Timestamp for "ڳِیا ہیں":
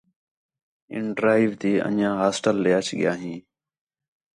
2.99-3.39